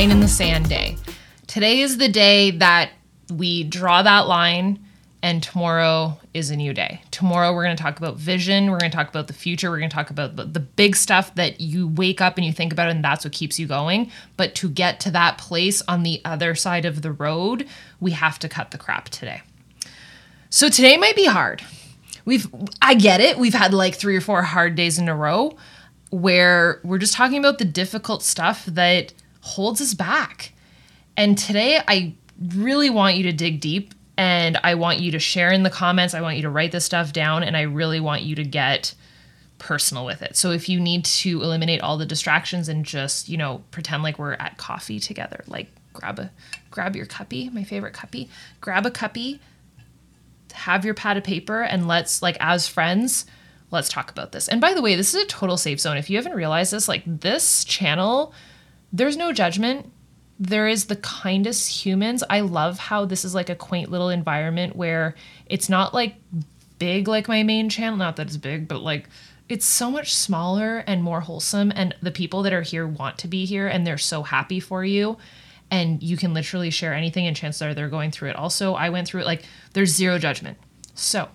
line 0.00 0.10
in 0.10 0.20
the 0.20 0.28
sand 0.28 0.66
day. 0.66 0.96
Today 1.46 1.80
is 1.80 1.98
the 1.98 2.08
day 2.08 2.52
that 2.52 2.90
we 3.30 3.64
draw 3.64 4.02
that 4.02 4.26
line, 4.26 4.82
and 5.22 5.42
tomorrow 5.42 6.18
is 6.32 6.48
a 6.48 6.56
new 6.56 6.72
day. 6.72 7.02
Tomorrow, 7.10 7.52
we're 7.52 7.64
going 7.64 7.76
to 7.76 7.82
talk 7.82 7.98
about 7.98 8.16
vision. 8.16 8.70
We're 8.70 8.78
going 8.78 8.90
to 8.90 8.96
talk 8.96 9.10
about 9.10 9.26
the 9.26 9.34
future. 9.34 9.68
We're 9.68 9.76
going 9.76 9.90
to 9.90 9.94
talk 9.94 10.08
about 10.08 10.36
the, 10.36 10.46
the 10.46 10.60
big 10.60 10.96
stuff 10.96 11.34
that 11.34 11.60
you 11.60 11.86
wake 11.86 12.22
up 12.22 12.38
and 12.38 12.46
you 12.46 12.52
think 12.54 12.72
about, 12.72 12.88
and 12.88 13.04
that's 13.04 13.26
what 13.26 13.34
keeps 13.34 13.58
you 13.58 13.66
going. 13.66 14.10
But 14.38 14.54
to 14.54 14.70
get 14.70 15.00
to 15.00 15.10
that 15.10 15.36
place 15.36 15.82
on 15.86 16.02
the 16.02 16.22
other 16.24 16.54
side 16.54 16.86
of 16.86 17.02
the 17.02 17.12
road, 17.12 17.68
we 18.00 18.12
have 18.12 18.38
to 18.38 18.48
cut 18.48 18.70
the 18.70 18.78
crap 18.78 19.10
today. 19.10 19.42
So 20.48 20.70
today 20.70 20.96
might 20.96 21.14
be 21.14 21.26
hard. 21.26 21.62
We've, 22.24 22.48
I 22.80 22.94
get 22.94 23.20
it. 23.20 23.36
We've 23.36 23.52
had 23.52 23.74
like 23.74 23.96
three 23.96 24.16
or 24.16 24.22
four 24.22 24.40
hard 24.44 24.76
days 24.76 24.98
in 24.98 25.10
a 25.10 25.14
row 25.14 25.58
where 26.08 26.80
we're 26.84 26.96
just 26.96 27.12
talking 27.12 27.38
about 27.38 27.58
the 27.58 27.66
difficult 27.66 28.22
stuff 28.22 28.64
that 28.64 29.12
holds 29.40 29.80
us 29.80 29.94
back. 29.94 30.52
And 31.16 31.36
today, 31.36 31.80
I 31.86 32.14
really 32.54 32.90
want 32.90 33.16
you 33.16 33.24
to 33.24 33.32
dig 33.32 33.60
deep 33.60 33.94
and 34.16 34.58
I 34.62 34.74
want 34.74 35.00
you 35.00 35.12
to 35.12 35.18
share 35.18 35.50
in 35.50 35.62
the 35.62 35.70
comments. 35.70 36.14
I 36.14 36.20
want 36.20 36.36
you 36.36 36.42
to 36.42 36.50
write 36.50 36.72
this 36.72 36.84
stuff 36.84 37.12
down 37.12 37.42
and 37.42 37.56
I 37.56 37.62
really 37.62 38.00
want 38.00 38.22
you 38.22 38.34
to 38.36 38.44
get 38.44 38.94
personal 39.58 40.04
with 40.04 40.22
it. 40.22 40.36
So 40.36 40.50
if 40.50 40.68
you 40.68 40.80
need 40.80 41.04
to 41.04 41.42
eliminate 41.42 41.80
all 41.80 41.96
the 41.96 42.06
distractions 42.06 42.68
and 42.68 42.84
just, 42.84 43.28
you 43.28 43.36
know, 43.36 43.62
pretend 43.70 44.02
like 44.02 44.18
we're 44.18 44.34
at 44.34 44.56
coffee 44.56 44.98
together, 44.98 45.44
like 45.46 45.68
grab 45.92 46.18
a 46.18 46.30
grab 46.70 46.96
your 46.96 47.06
cuppy, 47.06 47.52
my 47.52 47.64
favorite 47.64 47.94
cuppy, 47.94 48.28
grab 48.60 48.86
a 48.86 48.90
cuppy, 48.90 49.38
have 50.52 50.84
your 50.84 50.94
pad 50.94 51.16
of 51.16 51.24
paper 51.24 51.62
and 51.62 51.86
let's 51.88 52.22
like 52.22 52.36
as 52.40 52.66
friends 52.66 53.26
let's 53.70 53.88
talk 53.88 54.10
about 54.10 54.32
this. 54.32 54.48
And 54.48 54.60
by 54.60 54.74
the 54.74 54.82
way, 54.82 54.96
this 54.96 55.14
is 55.14 55.22
a 55.22 55.26
total 55.26 55.56
safe 55.56 55.80
zone. 55.80 55.96
If 55.96 56.10
you 56.10 56.16
haven't 56.16 56.34
realized 56.34 56.72
this, 56.72 56.88
like 56.88 57.02
this 57.06 57.64
channel, 57.64 58.34
there's 58.92 59.16
no 59.16 59.32
judgment. 59.32 59.90
There 60.38 60.66
is 60.66 60.86
the 60.86 60.96
kindest 60.96 61.84
humans. 61.84 62.24
I 62.28 62.40
love 62.40 62.78
how 62.78 63.04
this 63.04 63.24
is 63.24 63.34
like 63.34 63.50
a 63.50 63.54
quaint 63.54 63.90
little 63.90 64.08
environment 64.08 64.74
where 64.74 65.14
it's 65.46 65.68
not 65.68 65.92
like 65.94 66.16
big 66.78 67.06
like 67.06 67.28
my 67.28 67.42
main 67.42 67.68
channel. 67.68 67.96
Not 67.96 68.16
that 68.16 68.26
it's 68.26 68.36
big, 68.36 68.66
but 68.66 68.80
like 68.80 69.08
it's 69.48 69.66
so 69.66 69.90
much 69.90 70.14
smaller 70.14 70.78
and 70.86 71.02
more 71.02 71.20
wholesome. 71.20 71.72
And 71.74 71.94
the 72.02 72.10
people 72.10 72.42
that 72.42 72.52
are 72.52 72.62
here 72.62 72.86
want 72.86 73.18
to 73.18 73.28
be 73.28 73.44
here 73.44 73.66
and 73.66 73.86
they're 73.86 73.98
so 73.98 74.22
happy 74.22 74.60
for 74.60 74.84
you. 74.84 75.18
And 75.70 76.02
you 76.02 76.16
can 76.16 76.34
literally 76.34 76.70
share 76.70 76.94
anything, 76.94 77.28
and 77.28 77.36
chances 77.36 77.62
are 77.62 77.74
they're 77.74 77.88
going 77.88 78.10
through 78.10 78.30
it. 78.30 78.36
Also, 78.36 78.74
I 78.74 78.90
went 78.90 79.06
through 79.06 79.20
it 79.20 79.26
like 79.26 79.44
there's 79.72 79.94
zero 79.94 80.18
judgment. 80.18 80.58
So, 80.94 81.28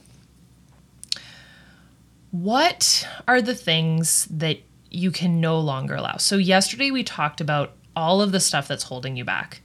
what 2.31 3.07
are 3.29 3.41
the 3.41 3.55
things 3.55 4.27
that 4.29 4.59
you 4.95 5.11
can 5.11 5.39
no 5.39 5.59
longer 5.59 5.95
allow? 5.95 6.17
So, 6.17 6.37
yesterday 6.37 6.91
we 6.91 7.03
talked 7.03 7.41
about 7.41 7.73
all 7.95 8.21
of 8.21 8.31
the 8.31 8.39
stuff 8.39 8.67
that's 8.67 8.83
holding 8.83 9.15
you 9.15 9.23
back. 9.23 9.61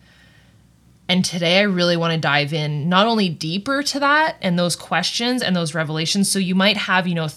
And 1.09 1.25
today 1.25 1.59
I 1.59 1.62
really 1.62 1.97
want 1.97 2.14
to 2.14 2.20
dive 2.20 2.53
in 2.53 2.89
not 2.89 3.06
only 3.06 3.28
deeper 3.28 3.83
to 3.83 4.00
that 4.00 4.37
and 4.41 4.59
those 4.59 4.77
questions 4.77 5.42
and 5.42 5.56
those 5.56 5.75
revelations. 5.75 6.31
So, 6.31 6.39
you 6.39 6.55
might 6.55 6.77
have, 6.77 7.06
you 7.06 7.14
know, 7.14 7.28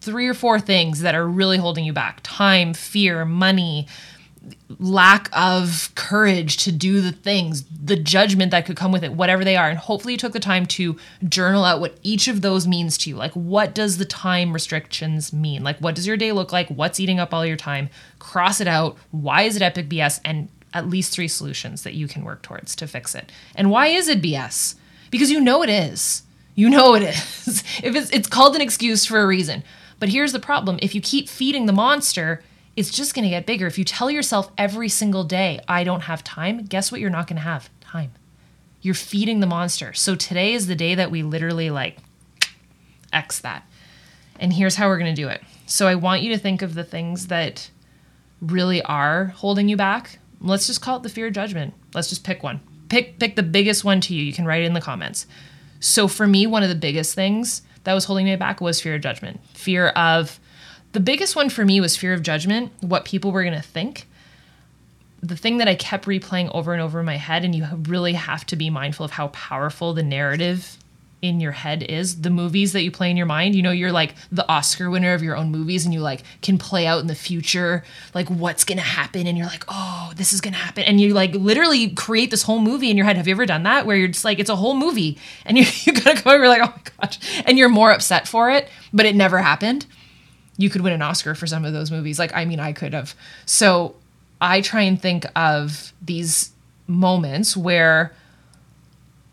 three 0.00 0.28
or 0.28 0.34
four 0.34 0.60
things 0.60 1.00
that 1.00 1.14
are 1.14 1.26
really 1.26 1.58
holding 1.58 1.84
you 1.84 1.92
back 1.92 2.20
time, 2.22 2.74
fear, 2.74 3.24
money, 3.24 3.86
lack 4.78 5.28
of 5.32 5.90
courage 5.94 6.56
to 6.58 6.72
do 6.72 7.00
the 7.00 7.12
things, 7.12 7.64
the 7.64 7.96
judgment 7.96 8.50
that 8.50 8.66
could 8.66 8.76
come 8.76 8.92
with 8.92 9.02
it, 9.02 9.12
whatever 9.12 9.44
they 9.44 9.56
are. 9.56 9.68
And 9.68 9.78
hopefully 9.78 10.14
you 10.14 10.18
took 10.18 10.32
the 10.32 10.40
time 10.40 10.66
to 10.66 10.96
journal 11.28 11.64
out 11.64 11.80
what 11.80 11.98
each 12.02 12.28
of 12.28 12.40
those 12.40 12.66
means 12.66 12.96
to 12.98 13.10
you. 13.10 13.16
Like, 13.16 13.32
what 13.32 13.74
does 13.74 13.98
the 13.98 14.04
time 14.04 14.52
restrictions 14.52 15.32
mean? 15.32 15.64
Like, 15.64 15.78
what 15.78 15.94
does 15.94 16.06
your 16.06 16.16
day 16.16 16.32
look 16.32 16.52
like? 16.52 16.68
What's 16.68 17.00
eating 17.00 17.18
up 17.18 17.34
all 17.34 17.44
your 17.44 17.56
time? 17.56 17.88
Cross 18.18 18.60
it 18.60 18.68
out. 18.68 18.96
Why 19.10 19.42
is 19.42 19.56
it 19.56 19.62
epic 19.62 19.88
BS? 19.88 20.20
And 20.24 20.48
at 20.74 20.88
least 20.88 21.12
three 21.12 21.28
solutions 21.28 21.82
that 21.82 21.94
you 21.94 22.06
can 22.06 22.24
work 22.24 22.42
towards 22.42 22.76
to 22.76 22.86
fix 22.86 23.14
it. 23.14 23.32
And 23.54 23.70
why 23.70 23.88
is 23.88 24.08
it 24.08 24.22
BS? 24.22 24.74
Because 25.10 25.30
you 25.30 25.40
know 25.40 25.62
it 25.62 25.70
is. 25.70 26.22
You 26.54 26.68
know 26.68 26.94
it 26.94 27.02
is. 27.02 27.64
if 27.82 27.94
it's 27.96 28.10
it's 28.10 28.28
called 28.28 28.54
an 28.54 28.60
excuse 28.60 29.06
for 29.06 29.20
a 29.20 29.26
reason. 29.26 29.64
But 29.98 30.10
here's 30.10 30.32
the 30.32 30.38
problem. 30.38 30.78
If 30.80 30.94
you 30.94 31.00
keep 31.00 31.28
feeding 31.28 31.66
the 31.66 31.72
monster, 31.72 32.42
it's 32.78 32.92
just 32.92 33.12
going 33.12 33.24
to 33.24 33.28
get 33.28 33.44
bigger. 33.44 33.66
If 33.66 33.76
you 33.76 33.84
tell 33.84 34.08
yourself 34.08 34.52
every 34.56 34.88
single 34.88 35.24
day, 35.24 35.58
I 35.66 35.82
don't 35.82 36.02
have 36.02 36.22
time, 36.22 36.64
guess 36.64 36.92
what 36.92 37.00
you're 37.00 37.10
not 37.10 37.26
going 37.26 37.38
to 37.38 37.42
have? 37.42 37.68
Time. 37.80 38.12
You're 38.82 38.94
feeding 38.94 39.40
the 39.40 39.48
monster. 39.48 39.92
So 39.94 40.14
today 40.14 40.52
is 40.52 40.68
the 40.68 40.76
day 40.76 40.94
that 40.94 41.10
we 41.10 41.24
literally 41.24 41.70
like 41.70 41.98
X 43.12 43.40
that. 43.40 43.64
And 44.38 44.52
here's 44.52 44.76
how 44.76 44.86
we're 44.86 44.98
going 45.00 45.12
to 45.12 45.20
do 45.20 45.26
it. 45.26 45.42
So 45.66 45.88
I 45.88 45.96
want 45.96 46.22
you 46.22 46.32
to 46.32 46.38
think 46.38 46.62
of 46.62 46.74
the 46.74 46.84
things 46.84 47.26
that 47.26 47.68
really 48.40 48.80
are 48.82 49.24
holding 49.26 49.68
you 49.68 49.76
back. 49.76 50.20
Let's 50.40 50.68
just 50.68 50.80
call 50.80 50.98
it 50.98 51.02
the 51.02 51.08
fear 51.08 51.26
of 51.26 51.32
judgment. 51.32 51.74
Let's 51.94 52.08
just 52.08 52.22
pick 52.22 52.44
one. 52.44 52.60
Pick 52.88 53.18
pick 53.18 53.34
the 53.34 53.42
biggest 53.42 53.84
one 53.84 54.00
to 54.02 54.14
you. 54.14 54.22
You 54.22 54.32
can 54.32 54.46
write 54.46 54.62
it 54.62 54.66
in 54.66 54.74
the 54.74 54.80
comments. 54.80 55.26
So 55.80 56.06
for 56.06 56.28
me, 56.28 56.46
one 56.46 56.62
of 56.62 56.68
the 56.68 56.76
biggest 56.76 57.16
things 57.16 57.62
that 57.82 57.92
was 57.92 58.04
holding 58.04 58.26
me 58.26 58.36
back 58.36 58.60
was 58.60 58.80
fear 58.80 58.94
of 58.94 59.00
judgment. 59.00 59.40
Fear 59.54 59.88
of 59.88 60.38
the 60.92 61.00
biggest 61.00 61.36
one 61.36 61.50
for 61.50 61.64
me 61.64 61.80
was 61.80 61.96
fear 61.96 62.14
of 62.14 62.22
judgment, 62.22 62.72
what 62.80 63.04
people 63.04 63.30
were 63.30 63.42
going 63.42 63.54
to 63.54 63.62
think. 63.62 64.08
The 65.20 65.36
thing 65.36 65.58
that 65.58 65.68
I 65.68 65.74
kept 65.74 66.06
replaying 66.06 66.54
over 66.54 66.72
and 66.72 66.80
over 66.80 67.00
in 67.00 67.06
my 67.06 67.16
head, 67.16 67.44
and 67.44 67.54
you 67.54 67.66
really 67.82 68.12
have 68.12 68.46
to 68.46 68.56
be 68.56 68.70
mindful 68.70 69.04
of 69.04 69.12
how 69.12 69.28
powerful 69.28 69.92
the 69.92 70.02
narrative 70.02 70.78
in 71.20 71.40
your 71.40 71.52
head 71.52 71.82
is. 71.82 72.20
The 72.20 72.30
movies 72.30 72.72
that 72.72 72.82
you 72.82 72.90
play 72.90 73.10
in 73.10 73.16
your 73.16 73.26
mind 73.26 73.56
you 73.56 73.62
know 73.62 73.72
you're 73.72 73.90
like 73.92 74.14
the 74.30 74.48
oscar 74.48 74.88
winner 74.88 75.14
of 75.14 75.22
your 75.22 75.36
own 75.36 75.50
movies 75.50 75.84
and 75.84 75.92
you 75.92 76.00
like 76.00 76.22
can 76.42 76.58
play 76.58 76.86
out 76.86 77.00
in 77.00 77.08
the 77.08 77.14
future 77.14 77.82
like 78.14 78.28
what's 78.28 78.62
gonna 78.62 78.80
happen 78.80 79.26
and 79.26 79.36
you're 79.36 79.46
like 79.46 79.64
oh 79.66 80.12
this 80.16 80.32
is 80.32 80.40
gonna 80.40 80.56
happen 80.56 80.84
and 80.84 81.00
you 81.00 81.12
like 81.14 81.34
literally 81.34 81.90
create 81.90 82.30
this 82.30 82.44
whole 82.44 82.60
movie 82.60 82.90
in 82.90 82.96
your 82.96 83.04
head. 83.04 83.16
Have 83.16 83.26
you 83.26 83.32
ever 83.32 83.46
done 83.46 83.64
that 83.64 83.84
where 83.84 83.96
you're 83.96 84.08
just 84.08 84.24
like 84.24 84.38
it's 84.38 84.50
a 84.50 84.56
whole 84.56 84.74
movie 84.74 85.18
and 85.44 85.58
you, 85.58 85.64
you 85.82 85.92
gotta 85.92 86.22
go 86.22 86.32
you're 86.34 86.48
like 86.48 86.62
oh 86.62 86.72
my 86.74 87.06
gosh 87.06 87.18
and 87.44 87.58
you're 87.58 87.68
more 87.68 87.90
upset 87.90 88.28
for 88.28 88.50
it 88.50 88.68
but 88.92 89.04
it 89.04 89.16
never 89.16 89.38
happened 89.38 89.86
you 90.58 90.68
could 90.68 90.82
win 90.82 90.92
an 90.92 91.00
Oscar 91.00 91.34
for 91.34 91.46
some 91.46 91.64
of 91.64 91.72
those 91.72 91.90
movies. 91.90 92.18
Like, 92.18 92.34
I 92.34 92.44
mean, 92.44 92.60
I 92.60 92.74
could 92.74 92.92
have. 92.92 93.14
So 93.46 93.94
I 94.40 94.60
try 94.60 94.82
and 94.82 95.00
think 95.00 95.24
of 95.34 95.94
these 96.02 96.50
moments 96.86 97.56
where 97.56 98.12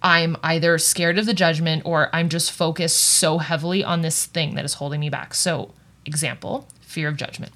I'm 0.01 0.37
either 0.43 0.77
scared 0.77 1.17
of 1.17 1.25
the 1.25 1.33
judgment 1.33 1.81
or 1.83 2.09
I'm 2.13 2.29
just 2.29 2.51
focused 2.51 2.99
so 2.99 3.39
heavily 3.39 3.83
on 3.83 4.01
this 4.01 4.25
thing 4.25 4.55
that 4.55 4.63
is 4.63 4.75
holding 4.75 4.99
me 4.99 5.09
back. 5.09 5.33
So, 5.33 5.73
example, 6.05 6.67
fear 6.81 7.07
of 7.09 7.17
judgment. 7.17 7.51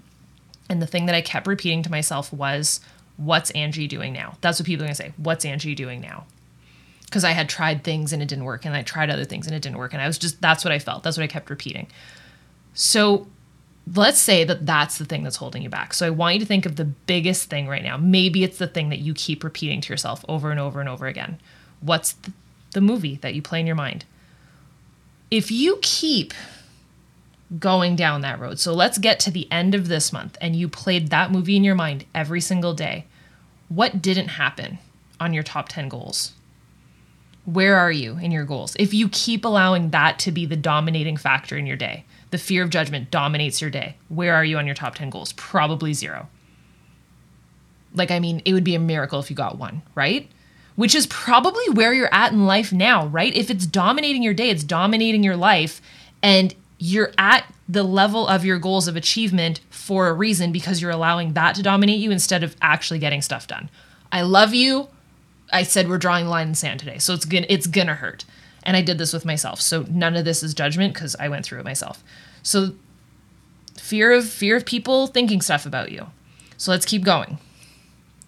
And 0.68 0.82
the 0.82 0.88
thing 0.88 1.06
that 1.06 1.16
I 1.16 1.22
kept 1.22 1.48
repeating 1.48 1.84
to 1.84 1.92
myself 1.92 2.34
was, 2.34 2.82
What's 3.18 3.52
Angie 3.52 3.88
doing 3.88 4.14
now? 4.14 4.38
That's 4.40 4.60
what 4.60 4.66
people 4.66 4.86
are 4.86 4.88
gonna 4.88 4.96
say. 4.96 5.12
What's 5.18 5.44
Angie 5.44 5.76
doing 5.76 6.00
now? 6.00 6.26
Because 7.04 7.26
I 7.26 7.32
had 7.32 7.50
tried 7.50 7.84
things 7.84 8.14
and 8.14 8.22
it 8.22 8.30
didn't 8.30 8.46
work, 8.46 8.66
and 8.66 8.74
I 8.74 8.82
tried 8.82 9.10
other 9.10 9.26
things 9.26 9.46
and 9.46 9.54
it 9.54 9.62
didn't 9.62 9.78
work. 9.78 9.92
And 9.92 10.02
I 10.02 10.08
was 10.08 10.18
just, 10.18 10.42
that's 10.42 10.64
what 10.64 10.72
I 10.72 10.80
felt. 10.80 11.04
That's 11.04 11.18
what 11.18 11.24
I 11.24 11.28
kept 11.28 11.50
repeating. 11.50 11.88
So, 12.74 13.28
let's 13.96 14.20
say 14.20 14.44
that 14.44 14.66
that's 14.66 14.98
the 14.98 15.06
thing 15.06 15.24
that's 15.24 15.38
holding 15.38 15.62
you 15.62 15.70
back. 15.70 15.94
So 15.94 16.06
I 16.06 16.10
want 16.10 16.36
you 16.36 16.40
to 16.42 16.46
think 16.46 16.66
of 16.66 16.76
the 16.76 16.86
biggest 16.86 17.50
thing 17.50 17.68
right 17.68 17.84
now. 17.84 17.98
Maybe 17.98 18.44
it's 18.44 18.58
the 18.58 18.68
thing 18.68 18.90
that 18.90 19.00
you 19.00 19.14
keep 19.14 19.44
repeating 19.44 19.82
to 19.82 19.94
yourself 19.94 20.24
over 20.28 20.52
and 20.52 20.60
over 20.60 20.80
and 20.80 20.90
over 20.90 21.08
again. 21.08 21.40
What's 21.82 22.14
the, 22.14 22.34
the 22.74 22.82
movie 22.82 23.16
that 23.22 23.34
you 23.34 23.42
play 23.42 23.60
in 23.60 23.68
your 23.68 23.76
mind? 23.76 24.06
If 25.32 25.52
you 25.52 25.80
keep 25.82 26.34
going 27.58 27.96
down 27.96 28.22
that 28.22 28.40
road, 28.40 28.60
so 28.60 28.74
let's 28.74 28.98
get 28.98 29.20
to 29.22 29.32
the 29.32 29.52
end 29.52 29.74
of 29.74 29.88
this 29.88 30.14
month 30.14 30.38
and 30.42 30.56
you 30.56 30.68
played 30.68 31.10
that 31.10 31.32
movie 31.32 31.56
in 31.56 31.64
your 31.64 31.76
mind 31.76 32.06
every 32.14 32.42
single 32.42 32.74
day, 32.74 33.06
what 33.70 34.02
didn't 34.02 34.30
happen 34.30 34.80
on 35.20 35.34
your 35.34 35.44
top 35.44 35.70
10 35.70 35.90
goals? 35.90 36.34
Where 37.46 37.78
are 37.78 37.92
you 37.92 38.18
in 38.18 38.32
your 38.32 38.46
goals? 38.46 38.76
If 38.78 38.94
you 38.94 39.10
keep 39.10 39.46
allowing 39.46 39.90
that 39.90 40.20
to 40.20 40.32
be 40.32 40.46
the 40.46 40.56
dominating 40.56 41.18
factor 41.18 41.58
in 41.58 41.66
your 41.66 41.78
day, 41.78 42.06
the 42.32 42.38
fear 42.38 42.64
of 42.64 42.70
judgment 42.70 43.12
dominates 43.12 43.62
your 43.62 43.70
day. 43.70 43.96
Where 44.08 44.36
are 44.36 44.46
you 44.46 44.58
on 44.58 44.66
your 44.66 44.76
top 44.76 44.96
10 44.96 45.10
goals? 45.10 45.34
Probably 45.34 45.94
zero. 45.94 46.28
Like, 47.94 48.12
I 48.12 48.20
mean, 48.20 48.42
it 48.46 48.54
would 48.54 48.64
be 48.64 48.76
a 48.76 48.80
miracle 48.80 49.20
if 49.20 49.30
you 49.30 49.36
got 49.36 49.58
one, 49.58 49.82
right? 49.96 50.30
Which 50.76 50.94
is 50.94 51.08
probably 51.08 51.68
where 51.74 51.94
you're 51.94 52.14
at 52.14 52.32
in 52.32 52.46
life 52.46 52.72
now, 52.72 53.08
right? 53.08 53.36
If 53.36 53.50
it's 53.50 53.66
dominating 53.66 54.22
your 54.22 54.34
day, 54.34 54.50
it's 54.50 54.64
dominating 54.64 55.24
your 55.24 55.36
life, 55.36 55.82
and 56.22 56.54
you're 56.78 57.12
at 57.18 57.52
the 57.68 57.84
level 57.84 58.28
of 58.28 58.46
your 58.46 58.58
goals 58.58 58.88
of 58.88 58.96
achievement 58.96 59.60
for 59.70 60.08
a 60.08 60.14
reason 60.14 60.52
because 60.52 60.82
you're 60.82 60.92
allowing 60.92 61.34
that 61.34 61.56
to 61.56 61.64
dominate 61.64 62.00
you 62.00 62.12
instead 62.12 62.44
of 62.44 62.56
actually 62.62 63.00
getting 63.00 63.22
stuff 63.22 63.48
done. 63.48 63.70
I 64.12 64.22
love 64.22 64.54
you. 64.54 64.88
I 65.52 65.64
said 65.64 65.90
we're 65.90 65.98
drawing 65.98 66.28
a 66.28 66.30
line 66.30 66.48
in 66.48 66.52
the 66.52 66.58
sand 66.58 66.80
today, 66.80 67.00
so 67.00 67.14
it's 67.14 67.26
gonna 67.26 67.46
it's 67.50 67.68
gonna 67.68 67.96
hurt. 67.96 68.24
And 68.64 68.76
I 68.76 68.82
did 68.82 68.98
this 68.98 69.14
with 69.14 69.26
myself. 69.26 69.62
So 69.62 69.86
none 69.90 70.16
of 70.16 70.26
this 70.26 70.44
is 70.44 70.54
judgment 70.54 70.94
because 70.94 71.16
I 71.20 71.30
went 71.30 71.46
through 71.46 71.60
it 71.60 71.66
myself. 71.66 72.04
So 72.44 72.74
fear 73.78 74.12
of 74.12 74.28
fear 74.28 74.58
of 74.58 74.66
people 74.66 75.08
thinking 75.08 75.42
stuff 75.42 75.66
about 75.66 75.92
you. 75.92 76.08
So 76.58 76.72
let's 76.72 76.86
keep 76.86 77.04
going. 77.04 77.38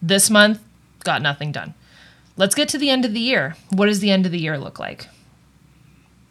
This 0.01 0.29
month 0.29 0.59
got 1.03 1.21
nothing 1.21 1.51
done. 1.51 1.73
Let's 2.37 2.55
get 2.55 2.69
to 2.69 2.77
the 2.77 2.89
end 2.89 3.05
of 3.05 3.13
the 3.13 3.19
year. 3.19 3.55
What 3.69 3.87
does 3.87 3.99
the 3.99 4.11
end 4.11 4.25
of 4.25 4.31
the 4.31 4.39
year 4.39 4.57
look 4.57 4.79
like? 4.79 5.07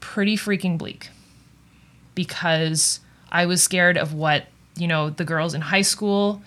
Pretty 0.00 0.36
freaking 0.36 0.78
bleak. 0.78 1.10
Because 2.14 3.00
I 3.30 3.46
was 3.46 3.62
scared 3.62 3.96
of 3.96 4.14
what, 4.14 4.46
you 4.76 4.88
know, 4.88 5.10
the 5.10 5.24
girls 5.24 5.54
in 5.54 5.60
high 5.60 5.82
school 5.82 6.42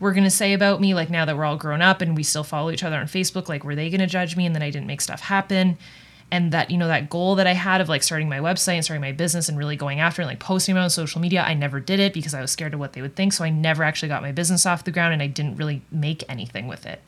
were 0.00 0.12
going 0.12 0.24
to 0.24 0.30
say 0.30 0.52
about 0.52 0.80
me 0.80 0.94
like 0.94 1.10
now 1.10 1.24
that 1.24 1.36
we're 1.36 1.44
all 1.44 1.56
grown 1.56 1.82
up 1.82 2.00
and 2.00 2.16
we 2.16 2.22
still 2.22 2.44
follow 2.44 2.70
each 2.70 2.82
other 2.82 2.96
on 2.96 3.06
Facebook 3.06 3.48
like 3.48 3.64
were 3.64 3.74
they 3.74 3.88
going 3.88 4.00
to 4.00 4.06
judge 4.06 4.36
me 4.36 4.44
and 4.44 4.54
then 4.54 4.62
I 4.62 4.70
didn't 4.70 4.86
make 4.86 5.00
stuff 5.00 5.20
happen 5.20 5.78
and 6.34 6.50
that 6.50 6.68
you 6.68 6.76
know 6.76 6.88
that 6.88 7.08
goal 7.08 7.36
that 7.36 7.46
I 7.46 7.52
had 7.52 7.80
of 7.80 7.88
like 7.88 8.02
starting 8.02 8.28
my 8.28 8.40
website 8.40 8.74
and 8.74 8.84
starting 8.84 9.00
my 9.00 9.12
business 9.12 9.48
and 9.48 9.56
really 9.56 9.76
going 9.76 10.00
after 10.00 10.20
and 10.20 10.28
like 10.28 10.40
posting 10.40 10.76
on 10.76 10.90
social 10.90 11.20
media 11.20 11.42
I 11.42 11.54
never 11.54 11.78
did 11.78 12.00
it 12.00 12.12
because 12.12 12.34
I 12.34 12.40
was 12.40 12.50
scared 12.50 12.74
of 12.74 12.80
what 12.80 12.92
they 12.92 13.02
would 13.02 13.14
think 13.14 13.32
so 13.32 13.44
I 13.44 13.50
never 13.50 13.84
actually 13.84 14.08
got 14.08 14.20
my 14.20 14.32
business 14.32 14.66
off 14.66 14.82
the 14.82 14.90
ground 14.90 15.12
and 15.12 15.22
I 15.22 15.28
didn't 15.28 15.56
really 15.56 15.82
make 15.92 16.24
anything 16.28 16.66
with 16.66 16.86
it 16.86 17.00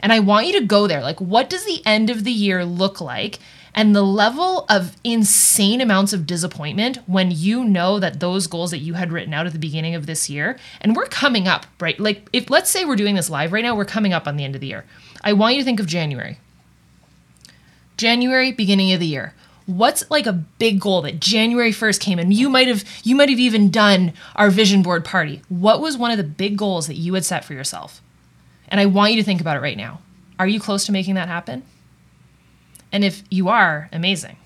and 0.00 0.12
I 0.12 0.18
want 0.18 0.48
you 0.48 0.58
to 0.58 0.66
go 0.66 0.88
there 0.88 1.02
like 1.02 1.20
what 1.20 1.48
does 1.48 1.64
the 1.64 1.82
end 1.86 2.10
of 2.10 2.24
the 2.24 2.32
year 2.32 2.64
look 2.64 3.00
like 3.00 3.38
and 3.74 3.94
the 3.94 4.02
level 4.02 4.66
of 4.68 4.96
insane 5.04 5.80
amounts 5.80 6.12
of 6.12 6.26
disappointment 6.26 6.98
when 7.06 7.30
you 7.30 7.62
know 7.62 8.00
that 8.00 8.18
those 8.18 8.48
goals 8.48 8.72
that 8.72 8.78
you 8.78 8.94
had 8.94 9.12
written 9.12 9.32
out 9.32 9.46
at 9.46 9.52
the 9.52 9.58
beginning 9.60 9.94
of 9.94 10.06
this 10.06 10.28
year, 10.28 10.58
and 10.80 10.96
we're 10.96 11.04
coming 11.04 11.46
up, 11.46 11.64
right? 11.78 12.00
Like, 12.00 12.28
if 12.32 12.50
let's 12.50 12.70
say 12.70 12.84
we're 12.84 12.96
doing 12.96 13.14
this 13.14 13.30
live 13.30 13.52
right 13.52 13.62
now, 13.62 13.76
we're 13.76 13.84
coming 13.84 14.12
up 14.12 14.26
on 14.26 14.36
the 14.36 14.44
end 14.44 14.56
of 14.56 14.60
the 14.60 14.66
year. 14.66 14.84
I 15.22 15.32
want 15.32 15.54
you 15.54 15.60
to 15.60 15.64
think 15.64 15.78
of 15.78 15.86
January. 15.86 16.38
January, 17.98 18.52
beginning 18.52 18.92
of 18.92 19.00
the 19.00 19.06
year. 19.06 19.34
What's 19.66 20.10
like 20.10 20.26
a 20.26 20.32
big 20.32 20.80
goal 20.80 21.02
that 21.02 21.20
January 21.20 21.72
1st 21.72 22.00
came 22.00 22.18
and 22.18 22.32
you 22.32 22.48
might 22.48 22.68
have 22.68 22.84
you 23.04 23.14
might 23.14 23.28
have 23.28 23.38
even 23.38 23.70
done 23.70 24.14
our 24.34 24.50
vision 24.50 24.82
board 24.82 25.04
party. 25.04 25.42
What 25.50 25.80
was 25.80 25.98
one 25.98 26.10
of 26.10 26.16
the 26.16 26.24
big 26.24 26.56
goals 26.56 26.86
that 26.86 26.94
you 26.94 27.12
had 27.12 27.26
set 27.26 27.44
for 27.44 27.52
yourself? 27.52 28.00
And 28.68 28.80
I 28.80 28.86
want 28.86 29.12
you 29.12 29.18
to 29.18 29.24
think 29.24 29.42
about 29.42 29.58
it 29.58 29.60
right 29.60 29.76
now. 29.76 30.00
Are 30.38 30.46
you 30.46 30.58
close 30.58 30.86
to 30.86 30.92
making 30.92 31.16
that 31.16 31.28
happen? 31.28 31.64
And 32.90 33.04
if 33.04 33.22
you 33.28 33.48
are, 33.48 33.90
amazing. 33.92 34.36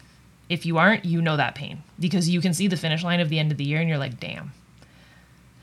If 0.48 0.66
you 0.66 0.78
aren't, 0.78 1.04
you 1.04 1.22
know 1.22 1.36
that 1.36 1.54
pain 1.54 1.82
because 2.00 2.28
you 2.28 2.40
can 2.40 2.52
see 2.52 2.66
the 2.66 2.76
finish 2.76 3.04
line 3.04 3.20
of 3.20 3.28
the 3.28 3.38
end 3.38 3.52
of 3.52 3.58
the 3.58 3.64
year 3.64 3.78
and 3.80 3.88
you're 3.88 3.98
like, 3.98 4.18
damn. 4.18 4.52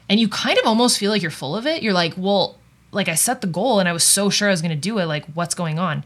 And 0.07 0.19
you 0.19 0.29
kind 0.29 0.57
of 0.57 0.65
almost 0.65 0.97
feel 0.97 1.11
like 1.11 1.21
you're 1.21 1.31
full 1.31 1.55
of 1.55 1.67
it. 1.67 1.83
You're 1.83 1.93
like, 1.93 2.13
well, 2.15 2.57
like 2.91 3.09
I 3.09 3.15
set 3.15 3.41
the 3.41 3.47
goal 3.47 3.79
and 3.79 3.89
I 3.89 3.93
was 3.93 4.03
so 4.03 4.29
sure 4.29 4.47
I 4.47 4.51
was 4.51 4.61
going 4.61 4.71
to 4.71 4.77
do 4.77 4.97
it. 4.99 5.05
Like, 5.05 5.25
what's 5.33 5.53
going 5.53 5.77
on? 5.77 6.03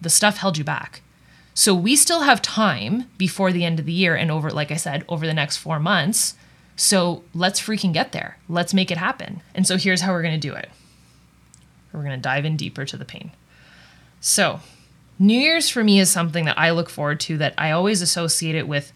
The 0.00 0.08
stuff 0.08 0.38
held 0.38 0.56
you 0.56 0.64
back. 0.64 1.02
So 1.54 1.74
we 1.74 1.96
still 1.96 2.20
have 2.20 2.40
time 2.40 3.04
before 3.18 3.52
the 3.52 3.64
end 3.64 3.78
of 3.78 3.86
the 3.86 3.92
year 3.92 4.14
and 4.14 4.30
over, 4.30 4.50
like 4.50 4.70
I 4.70 4.76
said, 4.76 5.04
over 5.08 5.26
the 5.26 5.34
next 5.34 5.58
four 5.58 5.78
months. 5.78 6.34
So 6.76 7.22
let's 7.34 7.60
freaking 7.60 7.92
get 7.92 8.12
there. 8.12 8.38
Let's 8.48 8.72
make 8.72 8.90
it 8.90 8.98
happen. 8.98 9.42
And 9.54 9.66
so 9.66 9.76
here's 9.76 10.00
how 10.00 10.12
we're 10.12 10.22
going 10.22 10.40
to 10.40 10.48
do 10.48 10.54
it 10.54 10.70
we're 11.92 12.02
going 12.02 12.16
to 12.16 12.22
dive 12.22 12.46
in 12.46 12.56
deeper 12.56 12.86
to 12.86 12.96
the 12.96 13.04
pain. 13.04 13.32
So, 14.18 14.60
New 15.18 15.38
Year's 15.38 15.68
for 15.68 15.84
me 15.84 16.00
is 16.00 16.10
something 16.10 16.46
that 16.46 16.58
I 16.58 16.70
look 16.70 16.88
forward 16.88 17.20
to 17.20 17.36
that 17.36 17.52
I 17.58 17.70
always 17.70 18.00
associate 18.00 18.54
it 18.54 18.66
with 18.66 18.92